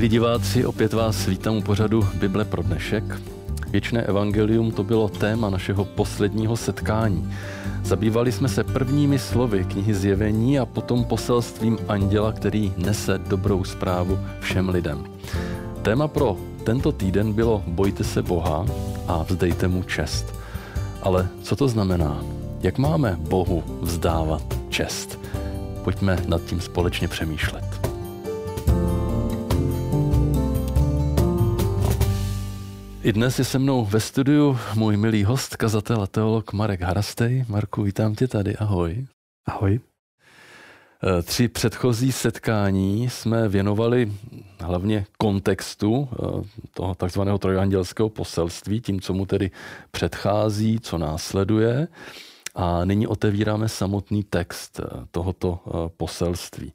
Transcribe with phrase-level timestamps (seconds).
[0.00, 3.04] Milí diváci, opět vás vítám u pořadu Bible pro dnešek.
[3.70, 7.32] Věčné evangelium to bylo téma našeho posledního setkání.
[7.84, 14.18] Zabývali jsme se prvními slovy knihy Zjevení a potom poselstvím anděla, který nese dobrou zprávu
[14.40, 15.04] všem lidem.
[15.82, 18.66] Téma pro tento týden bylo Bojte se Boha
[19.08, 20.34] a vzdejte mu čest.
[21.02, 22.24] Ale co to znamená?
[22.60, 25.18] Jak máme Bohu vzdávat čest?
[25.84, 27.89] Pojďme nad tím společně přemýšlet.
[33.02, 37.44] I dnes je se mnou ve studiu můj milý host, kazatel a teolog Marek Harastej.
[37.48, 39.06] Marku, vítám tě tady, ahoj.
[39.46, 39.80] Ahoj.
[41.18, 44.12] Eh, tři předchozí setkání jsme věnovali
[44.60, 46.16] hlavně kontextu eh,
[46.74, 49.50] toho takzvaného trojandělského poselství, tím, co mu tedy
[49.90, 51.88] předchází, co následuje.
[52.54, 55.58] A nyní otevíráme samotný text eh, tohoto
[55.96, 56.72] poselství.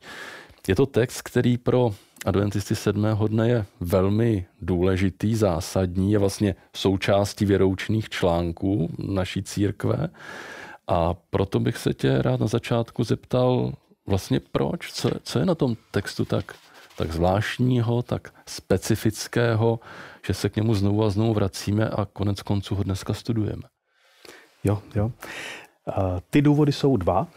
[0.67, 1.91] Je to text, který pro
[2.25, 10.09] adventisty sedmého dne je velmi důležitý, zásadní, je vlastně součástí věroučných článků naší církve.
[10.88, 13.73] A proto bych se tě rád na začátku zeptal,
[14.07, 16.55] vlastně proč, co, co je na tom textu tak,
[16.97, 19.79] tak zvláštního, tak specifického,
[20.27, 23.63] že se k němu znovu a znovu vracíme a konec konců ho dneska studujeme.
[24.63, 25.11] Jo, jo.
[26.29, 27.27] Ty důvody jsou dva.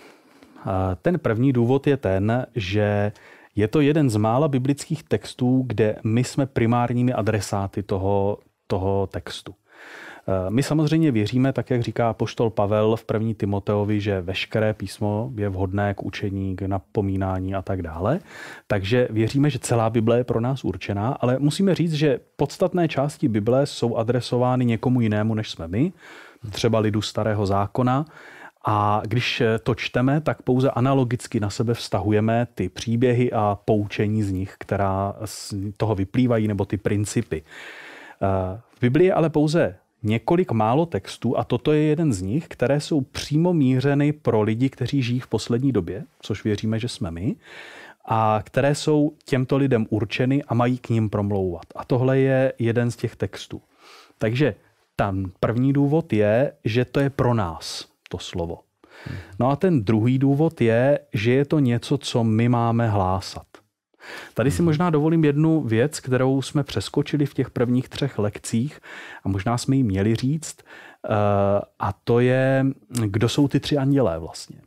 [1.03, 3.13] Ten první důvod je ten, že
[3.57, 9.55] je to jeden z mála biblických textů, kde my jsme primárními adresáty toho, toho textu.
[10.29, 15.31] Eh, my samozřejmě věříme, tak jak říká poštol Pavel v první Timoteovi, že veškeré písmo
[15.37, 18.21] je vhodné k učení, k napomínání a tak dále.
[18.67, 23.29] Takže věříme, že celá Bible je pro nás určená, ale musíme říct, že podstatné části
[23.29, 25.93] Bible jsou adresovány někomu jinému, než jsme my,
[26.51, 28.05] třeba lidu starého zákona,
[28.67, 34.33] a když to čteme, tak pouze analogicky na sebe vztahujeme ty příběhy a poučení z
[34.33, 37.43] nich, která z toho vyplývají, nebo ty principy.
[37.43, 42.49] Eh, v Biblii je ale pouze několik málo textů a toto je jeden z nich,
[42.49, 47.11] které jsou přímo mířeny pro lidi, kteří žijí v poslední době, což věříme, že jsme
[47.11, 47.37] my,
[48.05, 51.65] a které jsou těmto lidem určeny a mají k ním promlouvat.
[51.77, 53.63] A tohle je jeden z těch textů.
[54.19, 54.55] Takže
[54.97, 58.59] ten první důvod je, že to je pro nás to slovo.
[59.39, 63.47] No a ten druhý důvod je, že je to něco, co my máme hlásat.
[64.35, 68.81] Tady si možná dovolím jednu věc, kterou jsme přeskočili v těch prvních třech lekcích
[69.25, 71.15] a možná jsme ji měli říct, eh,
[71.79, 72.67] a to je,
[73.05, 74.61] kdo jsou ty tři andělé vlastně.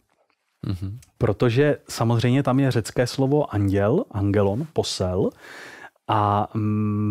[0.68, 0.98] Mm-hmm.
[1.18, 5.30] Protože samozřejmě tam je řecké slovo anděl, angelon, posel,
[6.08, 6.48] a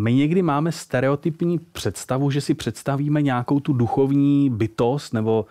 [0.03, 5.45] my někdy máme stereotypní představu, že si představíme nějakou tu duchovní bytost nebo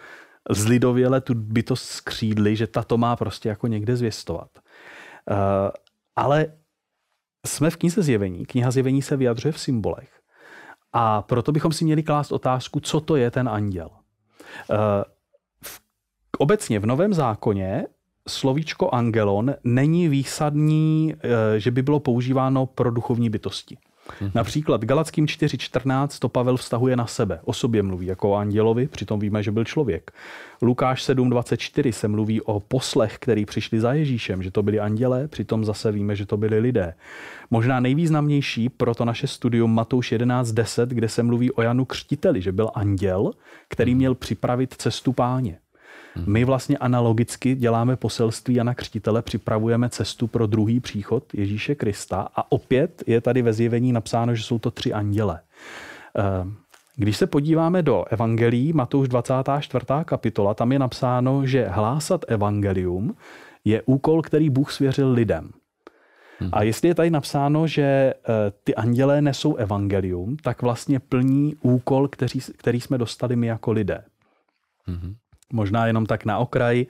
[0.51, 4.49] zlidověle tu bytost skřídli, že ta to má prostě jako někde zvěstovat.
[5.31, 5.37] Uh,
[6.17, 6.47] ale
[7.47, 8.47] jsme v knize zjevení.
[8.47, 10.21] Kniha zjevení se vyjadřuje v symbolech.
[10.93, 13.91] A proto bychom si měli klást otázku, co to je ten anděl.
[14.71, 14.77] Uh,
[15.65, 15.81] v,
[16.39, 17.87] obecně v Novém zákoně
[18.29, 21.21] slovíčko angelon není výsadní, uh,
[21.57, 23.79] že by bylo používáno pro duchovní bytosti.
[24.13, 24.31] Mm-hmm.
[24.35, 27.41] Například Galackým 4.14 to Pavel vztahuje na sebe.
[27.45, 30.11] O sobě mluví jako o andělovi, přitom víme, že byl člověk.
[30.63, 35.65] Lukáš 7.24 se mluví o poslech, který přišli za Ježíšem, že to byli andělé, přitom
[35.65, 36.95] zase víme, že to byli lidé.
[37.51, 42.53] Možná nejvýznamnější pro to naše studium Matouš 11.10, kde se mluví o Janu Křtiteli, že
[42.53, 43.33] byl anděl,
[43.69, 45.59] který měl připravit cestu páně.
[46.27, 52.53] My vlastně analogicky děláme poselství Jana Křtitele, připravujeme cestu pro druhý příchod Ježíše Krista a
[52.53, 55.41] opět je tady ve zjevení napsáno, že jsou to tři anděle.
[56.19, 56.23] Eh,
[56.97, 59.87] když se podíváme do Evangelií, Matouš 24.
[60.05, 63.17] kapitola, tam je napsáno, že hlásat evangelium
[63.65, 65.51] je úkol, který Bůh svěřil lidem.
[66.53, 66.67] A mhm.
[66.67, 68.15] jestli je tady napsáno, že eh,
[68.65, 74.05] ty andělé nesou evangelium, tak vlastně plní úkol, který, který jsme dostali my jako lidé.
[74.89, 75.15] Mm-hmm.
[75.53, 76.87] Možná jenom tak na okraj,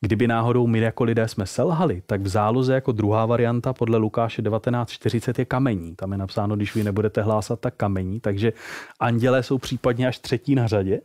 [0.00, 4.42] kdyby náhodou my jako lidé jsme selhali, tak v záloze jako druhá varianta podle Lukáše
[4.42, 5.96] 1940 je kamení.
[5.96, 8.20] Tam je napsáno, když vy nebudete hlásat, tak kamení.
[8.20, 8.52] Takže
[9.00, 11.00] andělé jsou případně až třetí na řadě.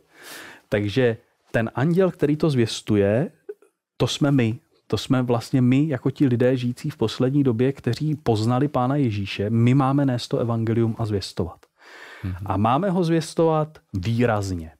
[0.68, 1.16] Takže
[1.50, 3.30] ten anděl, který to zvěstuje,
[3.96, 4.58] to jsme my.
[4.86, 9.50] To jsme vlastně my, jako ti lidé žijící v poslední době, kteří poznali Pána Ježíše.
[9.50, 11.58] My máme nést to evangelium a zvěstovat.
[12.24, 12.46] Mm-hmm.
[12.46, 14.75] A máme ho zvěstovat výrazně.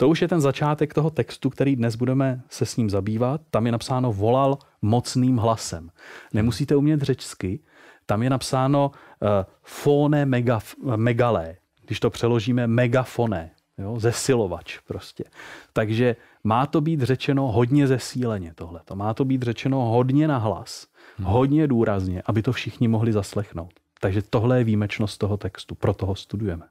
[0.00, 3.40] To už je ten začátek toho textu, který dnes budeme se s ním zabývat.
[3.50, 5.90] Tam je napsáno volal mocným hlasem.
[6.34, 7.60] Nemusíte umět řečsky.
[8.06, 9.28] Tam je napsáno uh,
[9.62, 10.60] fone mega,
[10.96, 11.56] megalé.
[11.86, 15.24] Když to přeložíme megafone, jo, zesilovač prostě.
[15.72, 18.80] Takže má to být řečeno hodně zesíleně tohle.
[18.84, 20.86] To má to být řečeno hodně nahlas,
[21.16, 21.26] hmm.
[21.26, 23.72] hodně důrazně, aby to všichni mohli zaslechnout.
[24.00, 26.66] Takže tohle je výjimečnost toho textu, proto ho studujeme.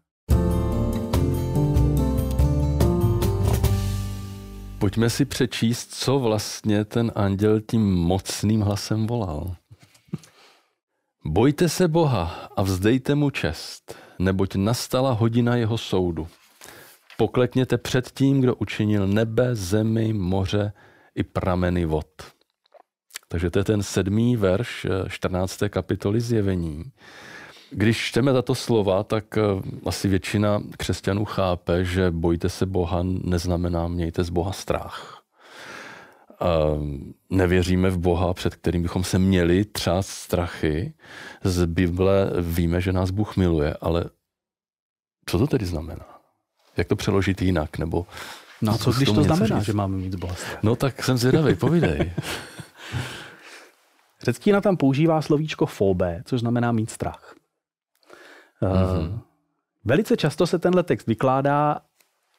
[4.87, 9.55] Pojďme si přečíst, co vlastně ten anděl tím mocným hlasem volal.
[11.25, 16.27] Bojte se Boha a vzdejte mu čest, neboť nastala hodina jeho soudu.
[17.17, 20.73] Poklekněte před tím, kdo učinil nebe, zemi, moře
[21.15, 22.07] i prameny vod.
[23.27, 25.63] Takže to je ten sedmý verš 14.
[25.69, 26.83] kapitoly zjevení.
[27.69, 29.41] Když čteme tato slova, tak eh,
[29.85, 35.23] asi většina křesťanů chápe, že bojte se Boha neznamená mějte z Boha strach.
[37.29, 40.93] Nevěříme v Boha, před kterým bychom se měli třást strachy.
[41.43, 44.05] Z Bible víme, že nás Bůh miluje, ale
[45.25, 46.05] co to tedy znamená?
[46.77, 47.77] Jak to přeložit jinak?
[47.77, 48.05] Nebo
[48.61, 49.65] no a co když to znamená, říct?
[49.65, 50.63] že máme mít z Boha strach?
[50.63, 52.13] No tak jsem zvědavý, povídej.
[54.23, 57.35] Řeckýna tam používá slovíčko phobé, což znamená mít strach.
[58.61, 59.19] Mm-hmm.
[59.85, 61.77] Velice často se tenhle text vykládá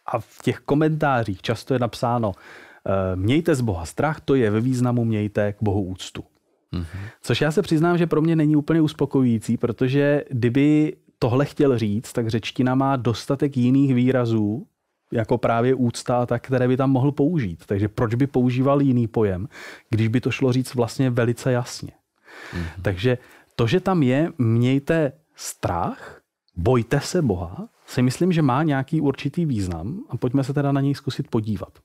[0.06, 4.60] a v těch komentářích často je napsáno eh, mějte z Boha strach, to je ve
[4.60, 6.24] významu mějte k Bohu úctu.
[6.72, 7.08] Mm-hmm.
[7.22, 12.12] Což já se přiznám, že pro mě není úplně uspokojující, protože kdyby tohle chtěl říct,
[12.12, 14.66] tak řečtina má dostatek jiných výrazů,
[15.12, 17.66] jako právě úcta, tak, které by tam mohl použít.
[17.66, 19.48] Takže proč by používal jiný pojem,
[19.90, 21.90] když by to šlo říct vlastně velice jasně.
[21.90, 22.82] Mm-hmm.
[22.82, 23.18] Takže
[23.56, 26.20] to, že tam je mějte strach,
[26.56, 30.80] bojte se Boha, si myslím, že má nějaký určitý význam a pojďme se teda na
[30.80, 31.78] něj zkusit podívat.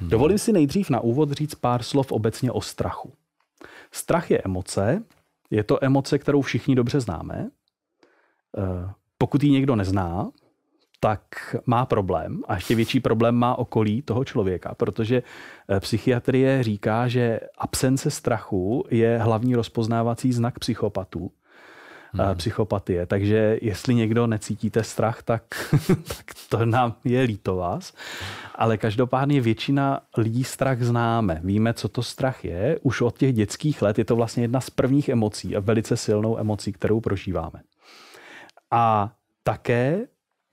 [0.00, 0.10] Hmm.
[0.10, 3.12] Dovolím si nejdřív na úvod říct pár slov obecně o strachu.
[3.92, 5.02] Strach je emoce,
[5.50, 7.50] je to emoce, kterou všichni dobře známe.
[8.58, 10.30] Eh, pokud ji někdo nezná,
[11.00, 15.22] tak má problém a ještě větší problém má okolí toho člověka, protože
[15.68, 21.30] eh, psychiatrie říká, že absence strachu je hlavní rozpoznávací znak psychopatů
[22.12, 22.36] hmm.
[22.36, 23.06] psychopatie.
[23.06, 25.42] Takže jestli někdo necítíte strach, tak,
[25.86, 27.92] tak to nám je líto vás.
[28.54, 31.40] Ale každopádně většina lidí strach známe.
[31.44, 32.78] Víme, co to strach je.
[32.82, 36.38] Už od těch dětských let je to vlastně jedna z prvních emocí a velice silnou
[36.38, 37.62] emocí, kterou prožíváme.
[38.70, 39.12] A
[39.42, 40.00] také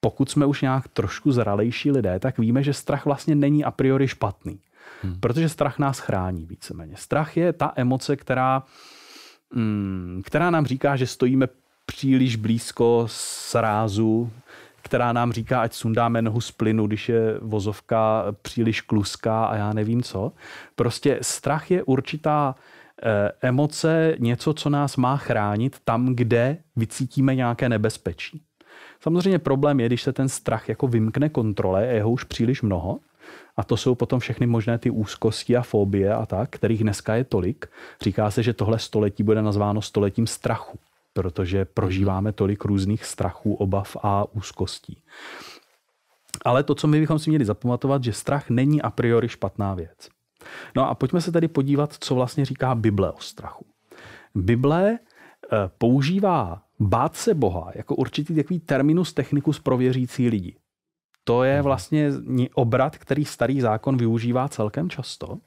[0.01, 4.07] pokud jsme už nějak trošku zralejší lidé, tak víme, že strach vlastně není a priori
[4.07, 4.59] špatný.
[5.01, 5.19] Hmm.
[5.19, 6.95] Protože strach nás chrání víceméně.
[6.97, 8.98] Strach je ta emoce, která Mm,
[10.23, 11.47] která nám říká, že stojíme
[11.85, 14.31] příliš blízko srázu,
[14.81, 19.73] která nám říká, ať sundáme nohu z plynu, když je vozovka příliš kluská a já
[19.73, 20.31] nevím co.
[20.75, 22.55] Prostě strach je určitá
[23.03, 28.41] eh, emoce, něco, co nás má chránit tam, kde vycítíme nějaké nebezpečí.
[29.01, 32.99] Samozřejmě problém je, když se ten strach jako vymkne kontrole, je ho už příliš mnoho,
[33.57, 37.23] a to jsou potom všechny možné ty úzkosti a fobie a tak, kterých dneska je
[37.23, 37.65] tolik.
[38.01, 40.79] Říká se, že tohle století bude nazváno stoletím strachu,
[41.13, 45.03] protože prožíváme tolik různých strachů, obav a úzkostí.
[46.45, 50.09] Ale to, co my bychom si měli zapamatovat, že strach není a priori špatná věc.
[50.75, 53.65] No a pojďme se tedy podívat, co vlastně říká Bible o strachu.
[54.35, 60.55] Bible eh, používá bát se Boha jako určitý takový terminus technicus pro věřící lidi.
[61.29, 61.63] To je mhm.
[61.63, 62.11] vlastně
[62.53, 65.37] obrat, který starý zákon využívá celkem často.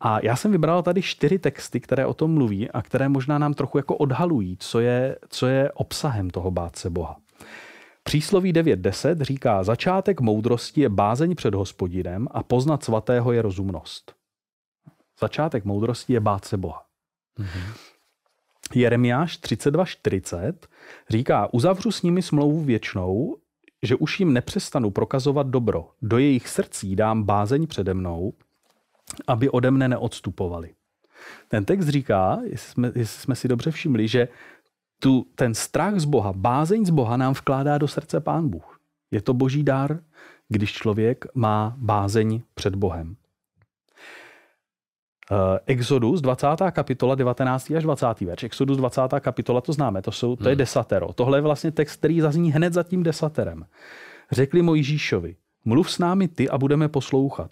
[0.00, 3.54] A já jsem vybral tady čtyři texty, které o tom mluví a které možná nám
[3.54, 7.16] trochu jako odhalují, co je, co je obsahem toho bát se Boha.
[8.02, 14.14] Přísloví 9.10 říká, začátek moudrosti je bázeň před hospodinem a poznat svatého je rozumnost.
[15.20, 16.82] Začátek moudrosti je bát se Boha.
[17.38, 17.72] Mm-hmm.
[18.74, 20.52] Jeremiáš 32.40
[21.08, 23.39] říká, uzavřu s nimi smlouvu věčnou
[23.82, 25.90] že už jim nepřestanu prokazovat dobro.
[26.02, 28.32] Do jejich srdcí dám bázeň přede mnou,
[29.26, 30.74] aby ode mne neodstupovali.
[31.48, 34.28] Ten text říká, jestli jsme, jestli jsme si dobře všimli, že
[34.98, 38.80] tu, ten strach z Boha, bázeň z Boha nám vkládá do srdce Pán Bůh.
[39.10, 40.00] Je to boží dar,
[40.48, 43.16] když člověk má bázeň před Bohem.
[45.30, 46.46] Uh, Exodus 20.
[46.70, 47.70] kapitola 19.
[47.70, 48.20] až 20.
[48.20, 48.44] verš.
[48.44, 49.00] Exodus 20.
[49.20, 50.58] kapitola, to známe, to, jsou, to je hmm.
[50.58, 51.12] desatero.
[51.12, 53.66] Tohle je vlastně text, který zazní hned za tím desaterem.
[54.32, 57.50] Řekli Mojžíšovi, mluv s námi ty a budeme poslouchat.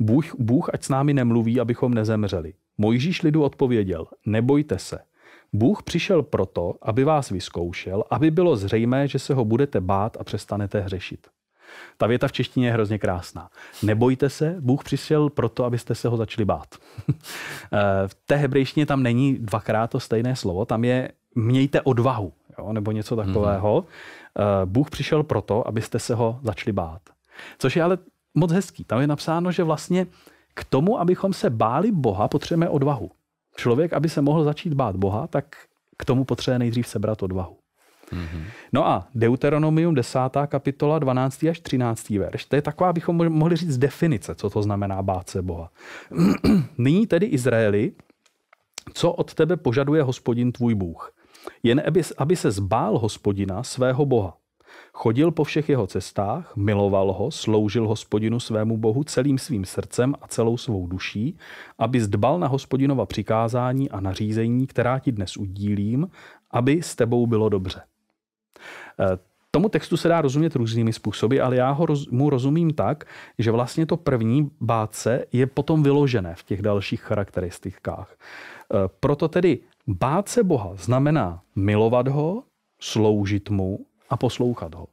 [0.00, 2.54] Bůh, Bůh ať s námi nemluví, abychom nezemřeli.
[2.78, 4.98] Mojžíš lidu odpověděl, nebojte se.
[5.52, 10.24] Bůh přišel proto, aby vás vyzkoušel, aby bylo zřejmé, že se ho budete bát a
[10.24, 11.26] přestanete hřešit.
[11.96, 13.50] Ta věta v češtině je hrozně krásná.
[13.82, 16.68] Nebojte se, Bůh přišel proto, abyste se ho začali bát.
[17.72, 22.72] Eh, v té hebrejštině tam není dvakrát to stejné slovo, tam je mějte odvahu, jo,
[22.72, 23.26] nebo něco mhm.
[23.26, 23.80] takového.
[23.80, 24.66] Mm-hmm.
[24.66, 27.00] Bůh přišel proto, abyste se ho začali bát.
[27.58, 27.98] Což je ale
[28.34, 28.84] moc hezký.
[28.84, 30.06] Tam je napsáno, že vlastně
[30.54, 33.10] k tomu, abychom se báli Boha, potřebujeme odvahu.
[33.56, 35.56] Člověk, aby se mohl začít bát Boha, tak
[35.96, 37.59] k tomu potřebuje nejdřív sebrat odvahu.
[38.12, 38.44] Mm-hmm.
[38.72, 40.18] No a Deuteronomium 10.
[40.46, 41.44] kapitola 12.
[41.44, 42.10] až 13.
[42.10, 45.70] verš, to je taková, bychom mohli říct definice, co to znamená bát se Boha.
[46.78, 47.92] Nyní tedy Izraeli,
[48.94, 51.12] co od tebe požaduje hospodin tvůj Bůh?
[51.62, 54.36] Jen aby, aby se zbál hospodina svého Boha.
[54.92, 60.28] Chodil po všech jeho cestách, miloval ho, sloužil hospodinu svému Bohu celým svým srdcem a
[60.28, 61.38] celou svou duší,
[61.78, 66.08] aby zdbal na hospodinova přikázání a nařízení, která ti dnes udílím,
[66.50, 67.80] aby s tebou bylo dobře.
[69.00, 69.18] Eh,
[69.50, 73.04] tomu textu se dá rozumět různými způsoby, ale já ho roz, mu rozumím tak,
[73.38, 78.14] že vlastně to první bátce je potom vyložené v těch dalších charakteristikách.
[78.14, 82.42] Eh, proto tedy bát se Boha znamená milovat ho,
[82.80, 84.86] sloužit mu a poslouchat ho.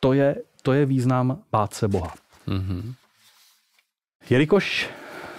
[0.00, 2.14] To je, to je význam bát se Boha.
[2.48, 2.94] Mm-hmm.
[4.30, 4.90] Jelikož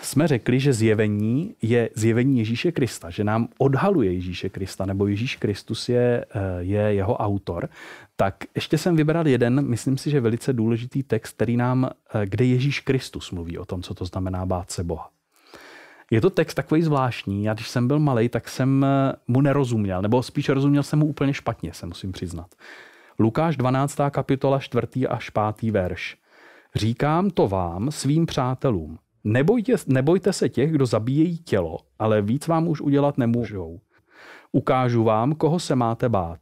[0.02, 5.36] jsme řekli, že zjevení je zjevení Ježíše Krista, že nám odhaluje Ježíše Krista, nebo Ježíš
[5.36, 7.70] Kristus je, eh, je jeho autor,
[8.16, 12.46] tak ještě jsem vybral jeden, myslím si, že velice důležitý text, který nám, eh, kde
[12.46, 15.10] Ježíš Kristus mluví o tom, co to znamená bát se Boha.
[16.12, 17.44] Je to text takový zvláštní.
[17.44, 21.06] Já když jsem byl malý, tak jsem eh, mu nerozuměl, nebo spíš rozuměl jsem mu
[21.06, 22.48] úplně špatně, se musím přiznat.
[23.20, 24.00] Lukáš 12.
[24.10, 25.08] kapitola 4.
[25.08, 25.72] až 5.
[25.72, 26.18] verš.
[26.76, 32.68] Říkám to vám, svým přátelům, Nebojte, nebojte se těch, kdo zabíjejí tělo, ale víc vám
[32.68, 33.80] už udělat nemůžou.
[34.52, 36.40] Ukážu vám, koho se máte bát.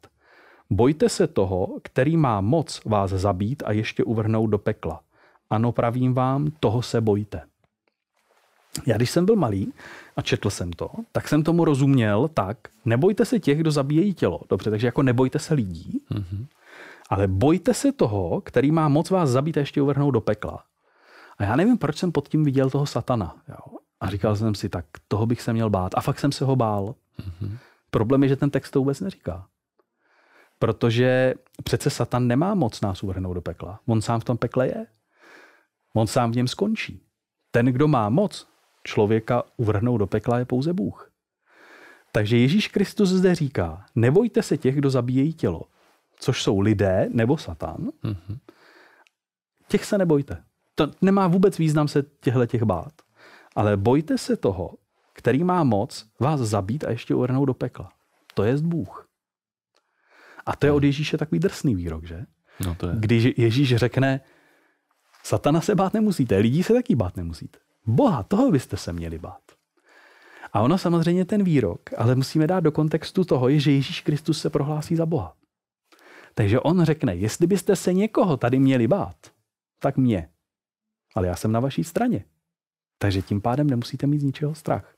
[0.70, 5.02] Bojte se toho, který má moc vás zabít a ještě uvrhnout do pekla.
[5.50, 7.42] Ano, pravím vám, toho se bojte.
[8.86, 9.74] Já když jsem byl malý
[10.16, 14.42] a četl jsem to, tak jsem tomu rozuměl tak, nebojte se těch, kdo zabíjejí tělo.
[14.50, 16.46] Dobře, takže jako nebojte se lidí, mm-hmm.
[17.10, 20.64] ale bojte se toho, který má moc vás zabít a ještě uvrhnout do pekla.
[21.38, 23.36] A já nevím, proč jsem pod tím viděl toho satana.
[23.50, 23.78] Jo?
[24.00, 25.92] A říkal jsem si, tak toho bych se měl bát.
[25.96, 26.96] A fakt jsem se ho bál.
[27.20, 27.58] Mm-hmm.
[27.92, 29.48] Problém je, že ten text to vůbec neříká.
[30.60, 33.80] Protože přece Satan nemá moc nás uvrhnout do pekla.
[33.86, 34.86] On sám v tom pekle je.
[35.94, 37.04] On sám v něm skončí.
[37.52, 38.48] Ten, kdo má moc
[38.84, 41.12] člověka uvrhnout do pekla, je pouze Bůh.
[42.12, 45.62] Takže Ježíš Kristus zde říká, nebojte se těch, kdo zabíjejí tělo,
[46.20, 47.78] což jsou lidé nebo Satan.
[47.78, 48.38] Mm-hmm.
[49.68, 50.44] Těch se nebojte
[50.76, 52.94] to nemá vůbec význam se těchto těch bát.
[53.56, 54.74] Ale bojte se toho,
[55.14, 57.92] který má moc vás zabít a ještě uvrhnout do pekla.
[58.34, 59.08] To je Bůh.
[60.46, 62.26] A to je od Ježíše takový drsný výrok, že?
[62.66, 62.94] No to je.
[62.98, 64.22] Když Ježíš řekne,
[65.24, 67.60] satana se bát nemusíte, lidí se taky bát nemusíte.
[67.86, 69.42] Boha, toho byste se měli bát.
[70.54, 74.42] A ono samozřejmě ten výrok, ale musíme dát do kontextu toho, je, že Ježíš Kristus
[74.42, 75.34] se prohlásí za Boha.
[76.34, 79.16] Takže on řekne, jestli byste se někoho tady měli bát,
[79.80, 80.30] tak mě
[81.16, 82.26] ale já jsem na vaší straně.
[82.98, 84.94] Takže tím pádem nemusíte mít z ničeho strach.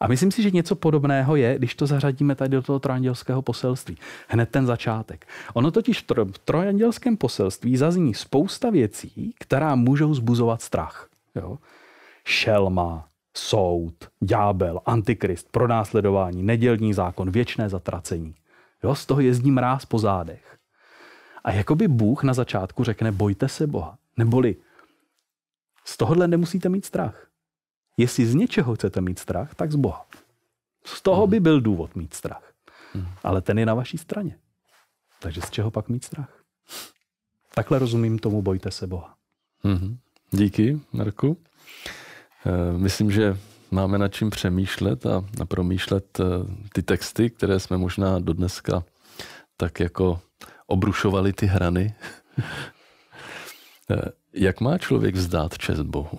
[0.00, 3.98] A myslím si, že něco podobného je, když to zařadíme tady do toho trojandělského poselství.
[4.28, 5.26] Hned ten začátek.
[5.54, 11.08] Ono totiž v trojandělském poselství zazní spousta věcí, která můžou zbuzovat strach.
[11.34, 11.58] Jo?
[12.24, 18.34] Šelma, soud, ďábel, antikrist, pronásledování, nedělní zákon, věčné zatracení.
[18.84, 18.94] Jo?
[18.94, 20.58] Z toho jezdí mráz po zádech.
[21.44, 23.98] A jakoby Bůh na začátku řekne, bojte se Boha.
[24.16, 24.56] Neboli
[25.88, 27.28] z tohohle nemusíte mít strach.
[27.96, 30.06] Jestli z něčeho chcete mít strach, tak z Boha.
[30.84, 32.52] Z toho by byl důvod mít strach.
[33.24, 34.38] Ale ten je na vaší straně.
[35.20, 36.42] Takže z čeho pak mít strach?
[37.54, 39.16] Takhle rozumím tomu, bojte se Boha.
[39.64, 39.96] Mm-hmm.
[40.30, 41.36] Díky, Marku.
[42.46, 43.38] E, myslím, že
[43.70, 46.24] máme nad čím přemýšlet a, promýšlet e,
[46.72, 48.84] ty texty, které jsme možná do dneska
[49.56, 50.20] tak jako
[50.66, 51.94] obrušovali ty hrany.
[54.38, 56.18] jak má člověk vzdát čest Bohu?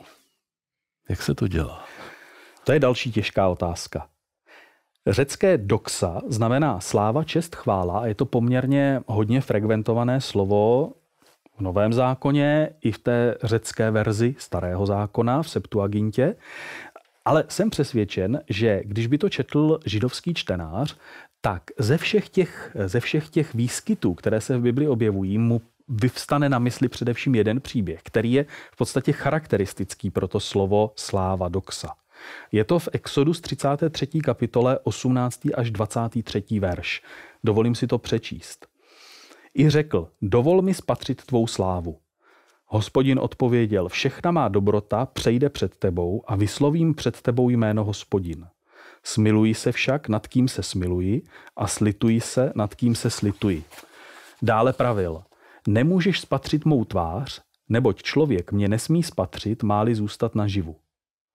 [1.10, 1.86] Jak se to dělá?
[2.64, 4.08] To je další těžká otázka.
[5.08, 10.94] Řecké doxa znamená sláva, čest, chvála a je to poměrně hodně frekventované slovo
[11.58, 16.36] v Novém zákoně i v té řecké verzi Starého zákona v Septuagintě.
[17.26, 20.98] Ale jsem přesvědčen, že když by to četl židovský čtenář,
[21.42, 26.50] tak ze všech těch, ze všech těch výskytů, které se v Bibli objevují, mu vyvstane
[26.50, 31.90] na mysli především jeden příběh, který je v podstatě charakteristický pro to slovo sláva doxa.
[32.52, 34.08] Je to v Exodus 33.
[34.08, 35.42] kapitole 18.
[35.56, 36.44] až 23.
[36.60, 37.02] verš.
[37.44, 38.68] Dovolím si to přečíst.
[39.58, 42.00] I řekl, dovol mi spatřit tvou slávu.
[42.66, 48.48] Hospodin odpověděl, všechna má dobrota přejde před tebou a vyslovím před tebou jméno hospodin.
[49.04, 51.22] Smiluji se však, nad kým se smiluji
[51.56, 53.64] a slituji se, nad kým se slituji.
[54.42, 55.24] Dále pravil,
[55.70, 60.76] Nemůžeš spatřit mou tvář, neboť člověk mě nesmí spatřit, máli zůstat naživu.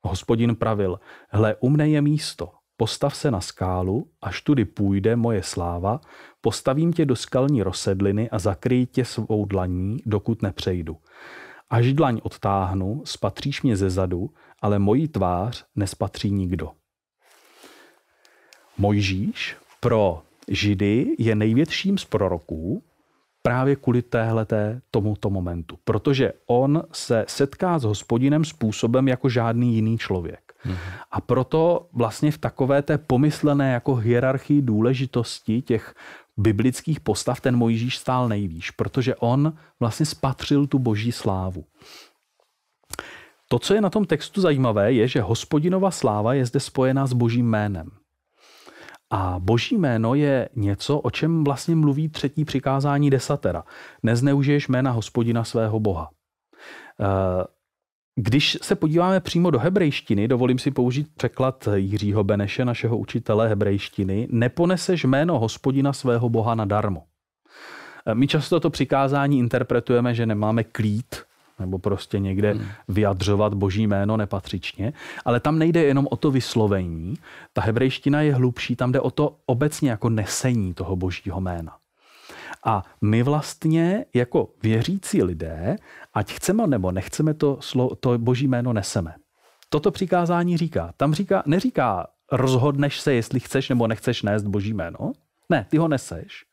[0.03, 1.01] Hospodin pravil,
[1.31, 6.01] hle, u mne je místo, postav se na skálu, až tudy půjde moje sláva,
[6.41, 10.97] postavím tě do skalní rozsedliny a zakryj tě svou dlaní, dokud nepřejdu.
[11.71, 14.31] Až dlaň odtáhnu, spatříš mě ze zadu,
[14.63, 16.71] ale moji tvář nespatří nikdo.
[18.79, 22.83] Mojžíš pro Židy je největším z proroků
[23.47, 25.79] právě kvůli téhleté tomuto momentu.
[25.85, 30.55] Protože on se setká s hospodinem způsobem jako žádný jiný člověk.
[30.67, 30.77] Mm-hmm.
[31.11, 35.95] A proto vlastně v takové té pomyslené jako hierarchii důležitosti těch
[36.37, 41.65] biblických postav ten Mojžíš stál nejvýš, protože on vlastně spatřil tu boží slávu.
[43.49, 47.13] To, co je na tom textu zajímavé, je, že hospodinova sláva je zde spojená s
[47.13, 47.91] božím jménem.
[49.15, 53.65] A boží jméno je něco, o čem vlastně mluví třetí přikázání desatera.
[54.03, 56.11] Nezneužiješ jména hospodina svého boha.
[57.01, 57.45] Eh,
[58.17, 64.29] když se podíváme přímo do hebrejštiny, dovolím si použít překlad Jiřího Beneše, našeho učitele hebrejštiny,
[64.31, 67.03] neponeseš jméno hospodina svého boha nadarmo.
[68.07, 71.17] Eh, my často to přikázání interpretujeme, že nemáme klít
[71.59, 72.67] nebo prostě někde hmm.
[72.89, 74.93] vyjadřovat boží jméno nepatřičně.
[75.25, 77.15] Ale tam nejde jenom o to vyslovení.
[77.53, 81.77] Ta hebrejština je hlubší, tam jde o to obecně jako nesení toho božího jména.
[82.67, 85.77] A my vlastně jako věřící lidé,
[86.15, 89.15] ať chceme nebo nechceme, to, slo, to boží jméno neseme.
[89.69, 90.93] Toto přikázání říká.
[90.97, 95.13] Tam říká, neříká, rozhodneš se, jestli chceš nebo nechceš nést boží jméno.
[95.51, 96.45] Ne, ty ho neseš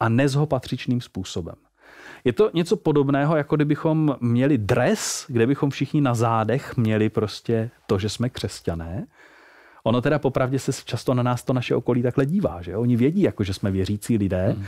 [0.00, 1.54] a nes ho patřičným způsobem.
[2.24, 7.70] Je to něco podobného, jako kdybychom měli dres, kde bychom všichni na zádech měli prostě
[7.86, 9.06] to, že jsme křesťané.
[9.84, 13.22] Ono teda popravdě se často na nás to naše okolí takhle dívá, že oni vědí,
[13.22, 14.54] jako že jsme věřící lidé.
[14.56, 14.64] Hmm.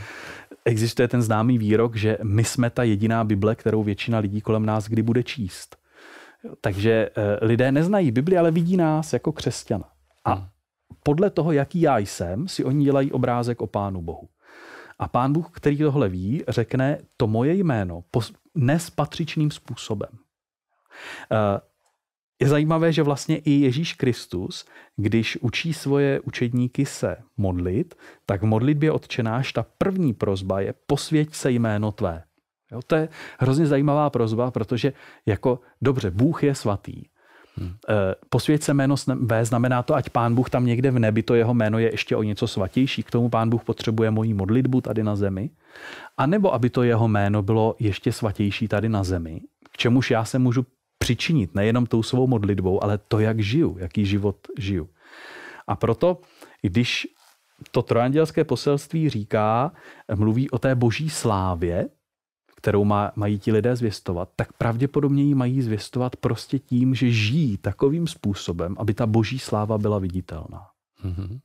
[0.65, 4.87] Existuje ten známý výrok, že my jsme ta jediná Bible, kterou většina lidí kolem nás
[4.87, 5.77] kdy bude číst.
[6.61, 9.85] Takže eh, lidé neznají Bibli, ale vidí nás jako křesťana.
[10.25, 10.45] A hmm.
[11.03, 14.27] podle toho, jaký já jsem, si oni dělají obrázek o Pánu Bohu.
[14.99, 18.03] A pán Bůh, který tohle ví, řekne to moje jméno
[18.55, 20.09] nespatřičným způsobem.
[21.31, 21.59] Eh,
[22.39, 28.45] je zajímavé, že vlastně i Ježíš Kristus, když učí svoje učedníky se modlit, tak v
[28.45, 32.23] modlitbě odčenáš ta první prozba je posvěť se jméno tvé.
[32.71, 34.93] Jo, to je hrozně zajímavá prozba, protože
[35.25, 37.03] jako dobře, Bůh je svatý,
[37.57, 37.73] Hmm.
[38.29, 41.53] Posvěť se jméno B znamená to, ať pán Bůh tam někde v nebi, to jeho
[41.53, 43.03] jméno je ještě o něco svatější.
[43.03, 45.49] K tomu pán Bůh potřebuje moji modlitbu tady na zemi.
[46.17, 49.41] A nebo aby to jeho jméno bylo ještě svatější tady na zemi,
[49.71, 50.65] k čemuž já se můžu
[50.97, 54.89] přičinit nejenom tou svou modlitbou, ale to, jak žiju, jaký život žiju.
[55.67, 56.19] A proto,
[56.61, 57.07] když
[57.71, 59.71] to trojandělské poselství říká,
[60.15, 61.87] mluví o té boží slávě,
[62.55, 67.57] kterou má, mají ti lidé zvěstovat, tak pravděpodobně ji mají zvěstovat prostě tím, že žijí
[67.57, 70.67] takovým způsobem, aby ta boží sláva byla viditelná.
[71.05, 71.39] Mm-hmm.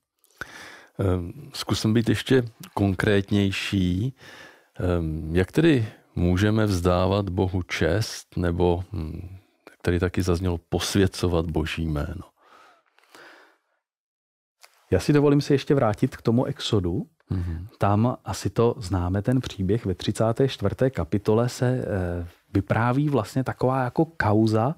[1.52, 2.44] Zkusím být ještě
[2.74, 4.14] konkrétnější.
[4.78, 9.38] Ehm, jak tedy můžeme vzdávat Bohu čest, nebo hm,
[9.82, 12.22] tady taky zaznělo posvěcovat Boží jméno?
[14.90, 17.66] Já si dovolím se ještě vrátit k tomu exodu, Mm-hmm.
[17.78, 20.90] Tam asi to známe ten příběh ve 34.
[20.90, 24.74] kapitole se eh, vypráví vlastně taková jako kauza,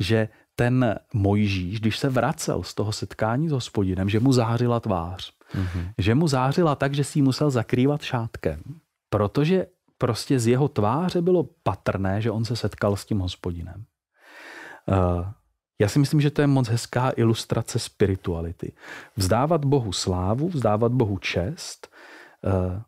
[0.00, 5.32] že ten Mojžíš, když se vracel z toho setkání s hospodinem, že mu zářila tvář.
[5.54, 5.92] Mm-hmm.
[5.98, 8.62] Že mu zářila tak, že si ji musel zakrývat šátkem.
[9.10, 9.66] Protože
[9.98, 13.84] prostě z jeho tváře bylo patrné, že on se setkal s tím hospodinem.
[14.86, 15.26] Uh,
[15.78, 18.72] já si myslím, že to je moc hezká ilustrace spirituality.
[19.16, 21.88] Vzdávat Bohu slávu, vzdávat Bohu čest.
[22.44, 22.82] Eh,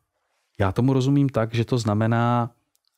[0.58, 2.50] já tomu rozumím tak, že to znamená,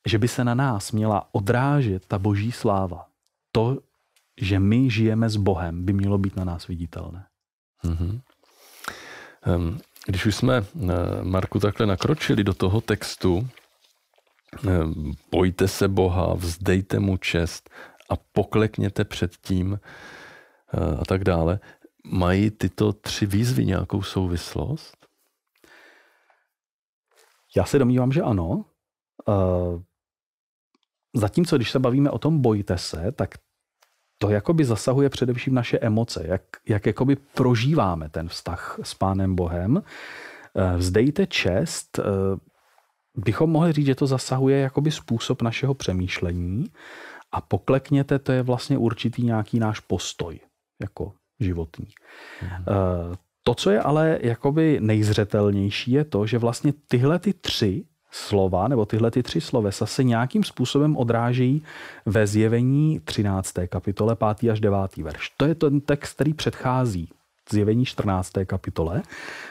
[0.06, 3.06] že by se na nás měla odrážet ta boží sláva.
[3.52, 3.78] To,
[4.36, 7.26] že my žijeme s Bohem, by mělo být na nás viditelné.
[7.84, 8.20] Mm-hmm.
[10.06, 10.64] Když už jsme, eh,
[11.22, 13.48] Marku, takhle nakročili do toho textu,
[15.30, 17.70] bojte se Boha, vzdejte mu čest
[18.08, 19.80] a poklekněte před tím
[20.74, 21.60] eh, a tak dále.
[22.04, 24.96] Mají tyto tři výzvy nějakou souvislost?
[27.56, 28.64] Já se domnívám, že ano.
[29.28, 29.82] Eh,
[31.14, 33.34] zatímco, když se bavíme o tom bojte se, tak
[34.18, 39.82] to jakoby zasahuje především naše emoce, jak, jak jakoby prožíváme ten vztah s Pánem Bohem.
[40.56, 42.00] Eh, vzdejte čest,
[43.14, 46.64] bychom mohli říct, že to zasahuje jakoby způsob našeho přemýšlení
[47.32, 50.40] a poklekněte, to je vlastně určitý nějaký náš postoj
[50.80, 51.88] jako životní.
[52.42, 52.64] Mhm.
[52.68, 58.68] Eh, to, co je ale jakoby nejzřetelnější, je to, že vlastně tyhle ty tři slova,
[58.68, 61.62] nebo tyhle ty tři slovesa se nějakým způsobem odrážejí
[62.06, 63.54] ve zjevení 13.
[63.66, 64.50] kapitole 5.
[64.50, 64.96] až 9.
[64.96, 65.30] verš.
[65.36, 67.08] To je ten text, který předchází
[67.52, 68.32] zjevení 14.
[68.46, 69.02] kapitole.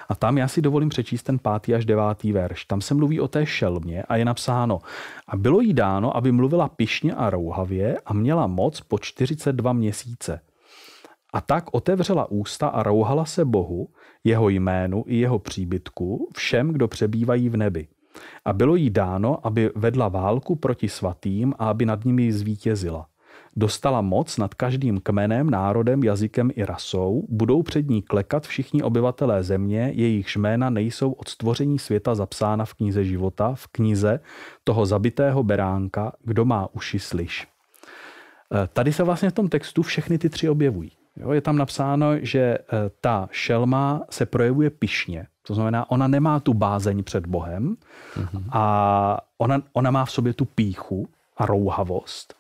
[0.10, 2.66] A tam já si dovolím přečíst ten pátý až devátý verš.
[2.66, 4.80] Tam se mluví o té šelmě a je napsáno,
[5.28, 10.42] a bylo jí dáno, aby mluvila pišně a rouhavě a měla moc po 42 měsíce.
[11.34, 13.88] A tak otevřela ústa a rouhala se Bohu,
[14.24, 17.88] jeho jménu i jeho příbytku, všem, kdo přebývají v nebi.
[18.46, 23.08] A bylo jí dáno, aby vedla válku proti svatým a aby nad nimi zvítězila.
[23.56, 29.44] Dostala moc nad každým kmenem, národem, jazykem i rasou, budou před ní klekat všichni obyvatelé
[29.44, 34.20] země, jejichž jména nejsou od stvoření světa zapsána v knize života, v knize
[34.64, 37.48] toho zabitého beránka, kdo má uši slyš.
[38.64, 40.92] E, tady se vlastně v tom textu všechny ty tři objevují.
[41.18, 42.60] Jo, je tam napsáno, že e,
[43.02, 47.78] ta šelma se projevuje pišně, to znamená, ona nemá tu bázeň před Bohem
[48.16, 48.44] mm-hmm.
[48.52, 52.36] a ona, ona má v sobě tu píchu a rouhavost.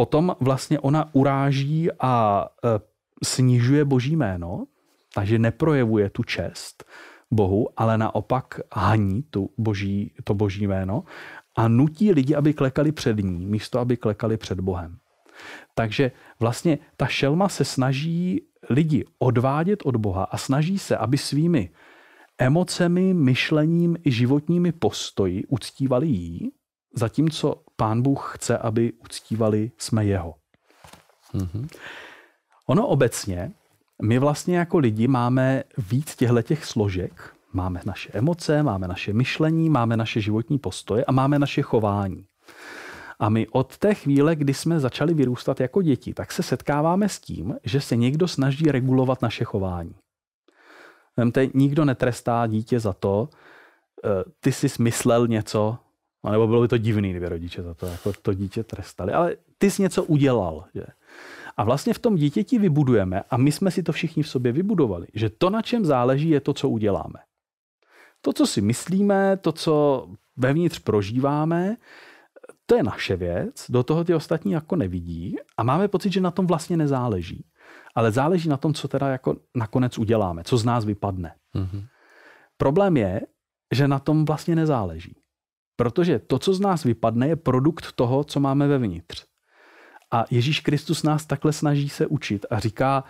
[0.00, 2.68] Potom vlastně ona uráží a e,
[3.24, 4.64] snižuje boží jméno,
[5.14, 6.84] takže neprojevuje tu čest
[7.30, 11.04] Bohu, ale naopak haní tu boží, to boží jméno
[11.56, 14.98] a nutí lidi, aby klekali před ní, místo aby klekali před Bohem.
[15.74, 21.70] Takže vlastně ta šelma se snaží lidi odvádět od Boha a snaží se, aby svými
[22.38, 26.52] emocemi, myšlením i životními postoji uctívali jí,
[26.94, 30.34] zatímco pán Bůh chce, aby uctívali jsme jeho.
[31.34, 31.68] Mm-hmm.
[32.66, 33.52] Ono obecně,
[34.02, 37.34] my vlastně jako lidi máme víc těchto těch složek.
[37.52, 42.24] Máme naše emoce, máme naše myšlení, máme naše životní postoje a máme naše chování.
[43.18, 47.18] A my od té chvíle, kdy jsme začali vyrůstat jako děti, tak se setkáváme s
[47.18, 49.94] tím, že se někdo snaží regulovat naše chování.
[51.16, 53.28] Vemte, nikdo netrestá dítě za to,
[54.04, 54.08] eh,
[54.40, 55.78] ty jsi smyslel něco,
[56.30, 59.70] nebo bylo by to divný, kdyby rodiče za to jako to dítě trestali, ale ty
[59.70, 60.64] jsi něco udělal.
[60.74, 60.84] Že?
[61.56, 65.06] A vlastně v tom dítěti vybudujeme, a my jsme si to všichni v sobě vybudovali,
[65.14, 67.20] že to, na čem záleží, je to, co uděláme.
[68.20, 70.06] To, co si myslíme, to, co
[70.36, 71.76] vevnitř prožíváme,
[72.66, 76.30] to je naše věc, do toho ty ostatní jako nevidí a máme pocit, že na
[76.30, 77.44] tom vlastně nezáleží.
[77.94, 81.34] Ale záleží na tom, co teda jako nakonec uděláme, co z nás vypadne.
[81.54, 81.86] Mm-hmm.
[82.56, 83.20] Problém je,
[83.72, 85.16] že na tom vlastně nezáleží.
[85.80, 89.24] Protože to, co z nás vypadne, je produkt toho, co máme vevnitř.
[90.10, 93.04] A Ježíš Kristus nás takhle snaží se učit a říká,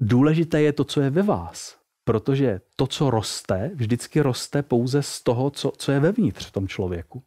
[0.00, 1.76] důležité je to, co je ve vás.
[2.04, 6.68] Protože to, co roste, vždycky roste pouze z toho, co, co je vevnitř v tom
[6.68, 7.22] člověku.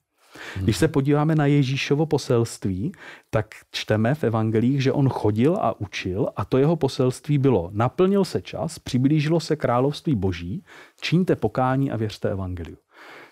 [0.56, 2.92] Když se podíváme na Ježíšovo poselství,
[3.30, 8.26] tak čteme v evangelích, že on chodil a učil a to jeho poselství bylo naplnil
[8.26, 10.64] se čas, přiblížilo se království boží,
[11.02, 12.78] čiňte pokání a věřte evangeliu.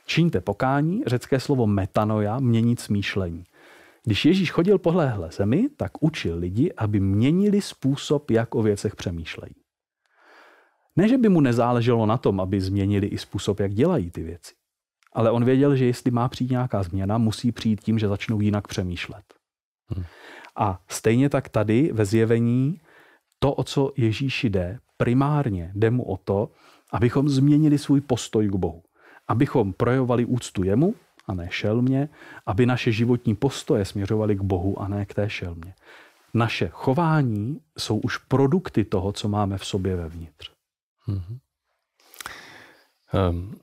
[0.10, 3.44] Čiňte pokání, řecké slovo metanoja, měnit smýšlení.
[4.06, 8.96] Když Ježíš chodil po hléhle zemi, tak učil lidi, aby měnili způsob, jak o věcech
[8.96, 9.56] přemýšlejí.
[10.96, 14.54] Ne, že by mu nezáleželo na tom, aby změnili i způsob, jak dělají ty věci.
[15.14, 18.68] Ale on věděl, že jestli má přijít nějaká změna, musí přijít tím, že začnou jinak
[18.68, 19.24] přemýšlet.
[19.88, 20.06] Hmm.
[20.56, 22.82] A stejně tak tady ve zjevení
[23.40, 26.52] to, o co Ježíši jde, primárně jde mu o to,
[26.92, 28.84] abychom změnili svůj postoj k Bohu.
[29.30, 30.96] Abychom projevovali úctu jemu
[31.28, 32.10] a ne šelmě,
[32.46, 35.74] aby naše životní postoje směřovaly k Bohu a ne k té šelmě.
[36.34, 40.52] Naše chování jsou už produkty toho, co máme v sobě vevnitř.
[41.08, 41.38] Mm-hmm.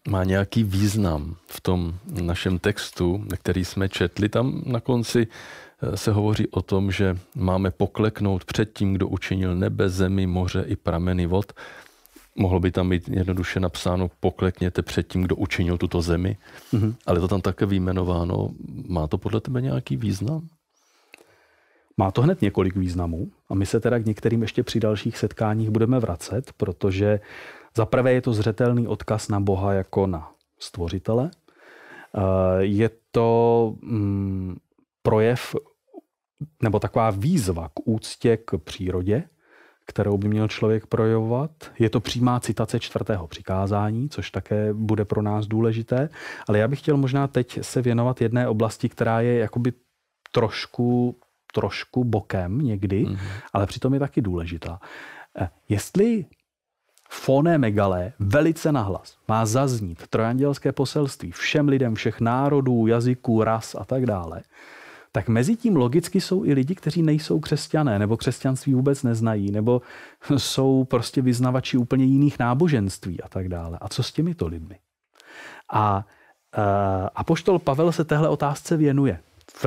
[0.08, 4.28] Má nějaký význam v tom našem textu, který jsme četli.
[4.28, 9.54] Tam na konci eh, se hovoří o tom, že máme pokleknout před tím, kdo učinil
[9.54, 11.52] nebe, zemi, moře i prameny vod.
[12.38, 16.36] Mohlo by tam být jednoduše napsáno poklekněte před tím, kdo učinil tuto zemi,
[16.72, 16.94] mm-hmm.
[17.06, 18.50] ale to tam také vyjmenováno.
[18.88, 20.48] Má to podle tebe nějaký význam?
[21.96, 25.70] Má to hned několik významů a my se teda k některým ještě při dalších setkáních
[25.70, 27.20] budeme vracet, protože
[27.76, 31.30] za prvé je to zřetelný odkaz na Boha jako na stvořitele.
[31.30, 32.20] Eh,
[32.58, 34.56] je to mm,
[35.02, 35.54] projev
[36.62, 39.24] nebo taková výzva k úctě k přírodě,
[39.86, 41.50] kterou by měl člověk projevovat.
[41.78, 46.08] Je to přímá citace čtvrtého přikázání, což také bude pro nás důležité.
[46.48, 49.72] Ale já bych chtěl možná teď se věnovat jedné oblasti, která je jakoby
[50.32, 51.18] trošku,
[51.54, 53.18] trošku bokem někdy, mm-hmm.
[53.52, 54.80] ale přitom je taky důležitá.
[55.40, 56.24] Eh, jestli
[57.10, 63.84] Fone megale, velice nahlas, má zaznít trojandělské poselství všem lidem všech národů, jazyků, ras a
[63.84, 64.42] tak dále,
[65.16, 69.82] tak mezi tím logicky jsou i lidi, kteří nejsou křesťané, nebo křesťanství vůbec neznají, nebo
[70.36, 73.78] jsou prostě vyznavači úplně jiných náboženství a tak dále.
[73.80, 74.78] A co s těmito lidmi?
[75.72, 76.62] A uh,
[77.14, 79.18] apoštol Pavel se téhle otázce věnuje
[79.54, 79.66] v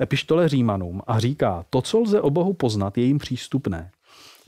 [0.00, 3.90] epištole Římanům a říká, to, co lze o Bohu poznat, je jim přístupné.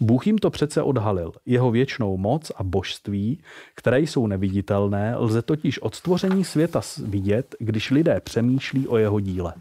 [0.00, 1.32] Bůh jim to přece odhalil.
[1.46, 3.40] Jeho věčnou moc a božství,
[3.74, 9.54] které jsou neviditelné, lze totiž od stvoření světa vidět, když lidé přemýšlí o jeho díle.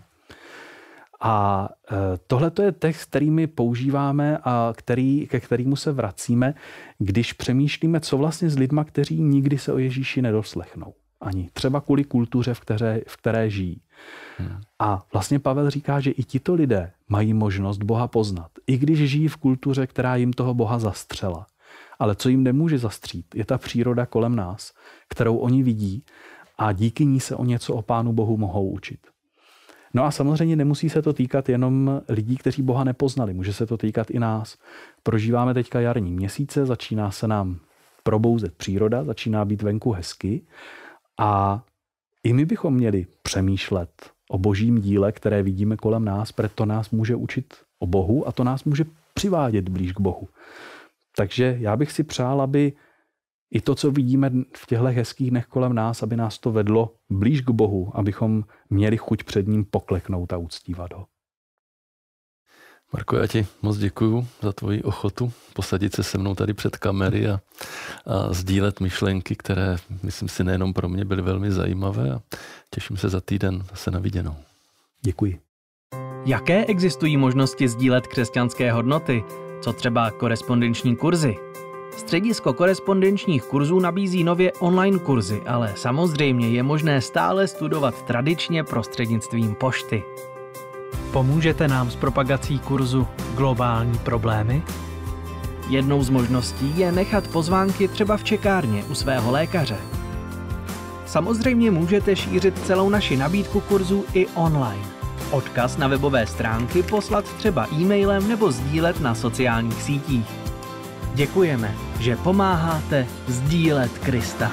[1.25, 1.95] A e,
[2.27, 6.53] tohle je text, který my používáme a který, ke kterému se vracíme,
[6.99, 10.93] když přemýšlíme, co vlastně s lidma, kteří nikdy se o Ježíši nedoslechnou.
[11.21, 13.81] Ani třeba kvůli kultuře, v které, v které žijí.
[14.38, 14.62] Hmm.
[14.79, 19.27] A vlastně Pavel říká, že i tito lidé mají možnost Boha poznat, i když žijí
[19.27, 21.47] v kultuře, která jim toho Boha zastřela.
[21.99, 24.73] Ale co jim nemůže zastřít, je ta příroda kolem nás,
[25.09, 26.03] kterou oni vidí
[26.57, 29.12] a díky ní se o něco o Pánu Bohu mohou učit.
[29.93, 33.34] No a samozřejmě nemusí se to týkat jenom lidí, kteří Boha nepoznali.
[33.34, 34.58] Může se to týkat i nás.
[35.03, 37.60] Prožíváme teďka jarní měsíce, začíná se nám
[38.03, 40.41] probouzet příroda, začíná být venku hezky
[41.19, 41.63] a
[42.23, 43.89] i my bychom měli přemýšlet
[44.29, 48.43] o božím díle, které vidíme kolem nás, proto nás může učit o Bohu a to
[48.43, 50.27] nás může přivádět blíž k Bohu.
[51.15, 52.73] Takže já bych si přál, aby
[53.53, 57.41] i to, co vidíme v těchto hezkých dnech kolem nás, aby nás to vedlo blíž
[57.41, 61.05] k Bohu, abychom měli chuť před ním pokleknout a uctívat ho.
[62.93, 67.27] Marko, já ti moc děkuju za tvoji ochotu posadit se se mnou tady před kamery
[67.27, 67.39] a,
[68.05, 72.21] a sdílet myšlenky, které, myslím si, nejenom pro mě byly velmi zajímavé a
[72.69, 74.35] těším se za týden zase na viděnou.
[75.01, 75.39] Děkuji.
[76.25, 79.23] Jaké existují možnosti sdílet křesťanské hodnoty?
[79.61, 81.52] Co třeba korespondenční kurzy?
[81.97, 89.56] Středisko korespondenčních kurzů nabízí nově online kurzy, ale samozřejmě je možné stále studovat tradičně prostřednictvím
[89.56, 90.03] pošty.
[91.12, 94.63] Pomůžete nám s propagací kurzu Globální problémy?
[95.69, 99.77] Jednou z možností je nechat pozvánky třeba v čekárně u svého lékaře.
[101.06, 104.86] Samozřejmě můžete šířit celou naši nabídku kurzů i online.
[105.32, 110.42] Odkaz na webové stránky poslat třeba e-mailem nebo sdílet na sociálních sítích.
[111.15, 114.52] Děkujeme, že pomáháte sdílet Krista.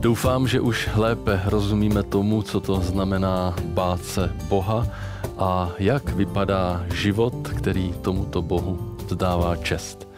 [0.00, 4.86] Doufám, že už lépe rozumíme tomu, co to znamená bát se Boha
[5.38, 10.08] a jak vypadá život, který tomuto Bohu vzdává čest.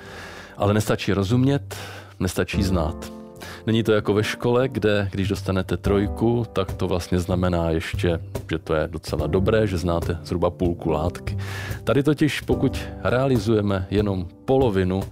[0.56, 1.76] Ale nestačí rozumět,
[2.20, 3.21] nestačí znát.
[3.66, 8.20] Není to jako ve škole, kde když dostanete trojku, tak to vlastně znamená ještě,
[8.50, 11.38] že to je docela dobré, že znáte zhruba půlku látky.
[11.84, 15.02] Tady totiž, pokud realizujeme jenom polovinu,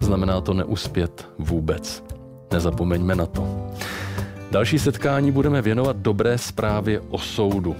[0.00, 2.04] znamená to neuspět vůbec.
[2.52, 3.70] Nezapomeňme na to.
[4.50, 7.76] Další setkání budeme věnovat dobré zprávě o soudu.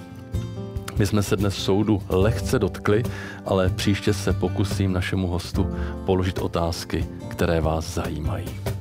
[0.98, 3.02] My jsme se dnes soudu lehce dotkli,
[3.46, 5.66] ale příště se pokusím našemu hostu
[6.06, 8.77] položit otázky, které vás zajímají.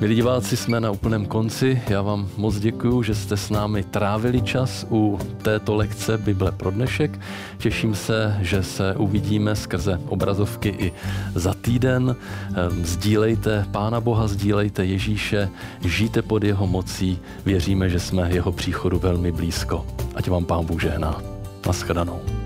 [0.00, 1.82] Milí diváci, jsme na úplném konci.
[1.88, 6.70] Já vám moc děkuji, že jste s námi trávili čas u této lekce Bible pro
[6.70, 7.20] dnešek.
[7.58, 10.92] Těším se, že se uvidíme skrze obrazovky i
[11.34, 12.16] za týden.
[12.54, 15.48] Ehm, sdílejte Pána Boha, sdílejte Ježíše,
[15.84, 17.18] žijte pod jeho mocí.
[17.44, 19.86] Věříme, že jsme jeho příchodu velmi blízko.
[20.14, 21.22] Ať vám Pán Bůh žehná.
[21.66, 22.39] Naschledanou.